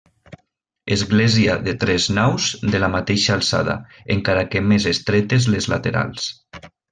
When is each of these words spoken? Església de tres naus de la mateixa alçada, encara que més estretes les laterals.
Església 0.93 1.57
de 1.67 1.75
tres 1.83 2.07
naus 2.19 2.47
de 2.75 2.81
la 2.85 2.89
mateixa 2.95 3.35
alçada, 3.37 3.77
encara 4.17 4.47
que 4.55 4.63
més 4.73 4.89
estretes 4.97 5.47
les 5.57 5.71
laterals. 5.75 6.27